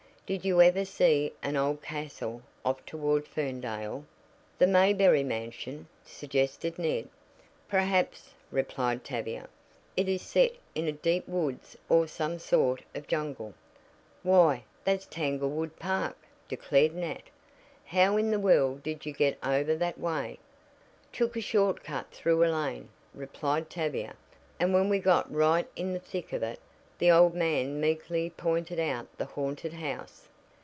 [0.33, 4.05] "Did you ever see an old castle off toward Ferndale?"
[4.59, 7.09] "The Mayberry mansion?" suggested Ned.
[7.67, 9.49] "Perhaps," replied Tavia.
[9.97, 13.53] "It is set in a deep woods or some sort of jungle."
[14.23, 16.15] "Why, that's Tanglewood Park,"
[16.47, 17.23] declared Nat.
[17.87, 20.39] "How in the world did you get over that way?"
[21.11, 24.15] "Took a short cut through a lane," replied Tavia,
[24.61, 26.61] "and when we got right in the thick of it
[26.99, 30.27] the old man meekly pointed out the haunted house."